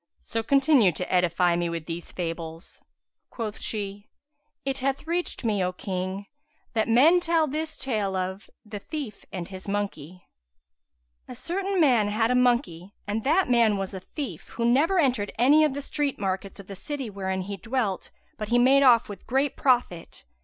So 0.21 0.41
continue 0.41 0.91
to 0.93 1.13
edify 1.13 1.55
me 1.55 1.69
with 1.69 1.85
these 1.85 2.11
fables." 2.11 2.81
Quoth 3.29 3.59
she:—It 3.59 4.79
hath 4.79 5.05
reached 5.05 5.45
me, 5.45 5.63
O 5.63 5.71
King, 5.71 6.25
that 6.73 6.87
men 6.87 7.19
tell 7.19 7.45
this 7.45 7.77
tale 7.77 8.15
of 8.15 8.49
THE 8.65 8.79
THIEF 8.79 9.25
AND 9.31 9.49
HIS 9.49 9.67
MONKEY[FN#171] 9.67 10.21
A 11.27 11.35
certain 11.35 11.79
man 11.79 12.07
had 12.07 12.31
a 12.31 12.33
monkey 12.33 12.95
and 13.05 13.23
that 13.23 13.47
man 13.47 13.77
was 13.77 13.93
a 13.93 13.99
thief, 13.99 14.47
who 14.55 14.65
never 14.65 14.97
entered 14.97 15.31
any 15.37 15.63
of 15.63 15.75
the 15.75 15.83
street 15.83 16.17
markets 16.17 16.59
of 16.59 16.65
the 16.65 16.75
city 16.75 17.11
wherein 17.11 17.41
he 17.41 17.57
dwelt, 17.57 18.09
but 18.39 18.49
he 18.49 18.57
made 18.57 18.81
off 18.81 19.07
with 19.07 19.27
great 19.27 19.55
profit. 19.55 20.23